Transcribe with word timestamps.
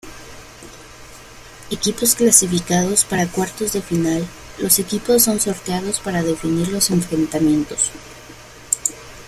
Equipos 1.69 2.15
clasificados 2.15 3.03
para 3.05 3.27
cuartos 3.31 3.73
de 3.73 3.83
final, 3.83 4.25
los 4.57 4.79
equipos 4.79 5.21
son 5.21 5.39
sorteados 5.39 5.99
para 5.99 6.23
definir 6.23 6.69
los 6.69 6.89
enfrentamientos. 6.89 7.91